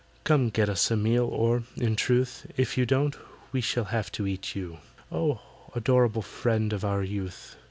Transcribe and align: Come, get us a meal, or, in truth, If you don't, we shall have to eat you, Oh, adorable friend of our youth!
Come, 0.23 0.49
get 0.49 0.67
us 0.67 0.89
a 0.89 0.97
meal, 0.97 1.25
or, 1.25 1.61
in 1.77 1.95
truth, 1.95 2.47
If 2.57 2.75
you 2.75 2.87
don't, 2.87 3.15
we 3.51 3.61
shall 3.61 3.83
have 3.83 4.11
to 4.13 4.25
eat 4.25 4.55
you, 4.55 4.79
Oh, 5.11 5.41
adorable 5.75 6.23
friend 6.23 6.73
of 6.73 6.83
our 6.83 7.03
youth! 7.03 7.55